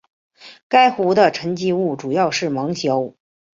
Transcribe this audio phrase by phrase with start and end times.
[0.67, 3.13] 该湖的沉积物主要是芒硝。